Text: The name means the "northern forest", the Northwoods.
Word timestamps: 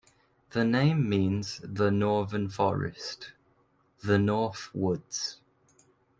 The 0.49 0.65
name 0.65 1.07
means 1.07 1.59
the 1.63 1.91
"northern 1.91 2.49
forest", 2.49 3.33
the 4.03 4.17
Northwoods. 4.17 5.35